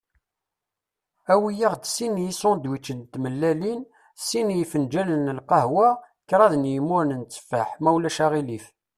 [1.33, 3.81] Awi-aɣ-d sin n yisandwicen n tmellalin,
[4.27, 5.89] sin n yifenǧalen n lqehwa,
[6.29, 8.65] kraḍ n yimuren n tteffeḥ, ma ulac aɣilif.